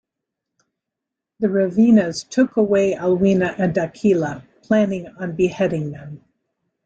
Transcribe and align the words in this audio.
The 1.41 1.47
Ravenas 1.49 2.23
took 2.27 2.57
away 2.57 2.95
Alwina 2.95 3.53
and 3.59 3.71
Dakila, 3.71 4.41
planning 4.63 5.07
on 5.19 5.35
beheading 5.35 5.91
them. 5.91 6.23